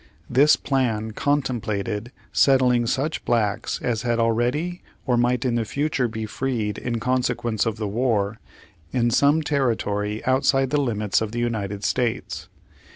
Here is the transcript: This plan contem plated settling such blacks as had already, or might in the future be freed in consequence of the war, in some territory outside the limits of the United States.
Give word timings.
This 0.27 0.55
plan 0.55 1.11
contem 1.11 1.61
plated 1.61 2.11
settling 2.33 2.87
such 2.87 3.23
blacks 3.23 3.79
as 3.83 4.01
had 4.01 4.17
already, 4.17 4.81
or 5.05 5.15
might 5.15 5.45
in 5.45 5.53
the 5.53 5.63
future 5.63 6.07
be 6.07 6.25
freed 6.25 6.79
in 6.79 6.99
consequence 6.99 7.67
of 7.67 7.75
the 7.77 7.87
war, 7.87 8.39
in 8.91 9.11
some 9.11 9.43
territory 9.43 10.25
outside 10.25 10.71
the 10.71 10.81
limits 10.81 11.21
of 11.21 11.33
the 11.33 11.39
United 11.39 11.83
States. 11.83 12.49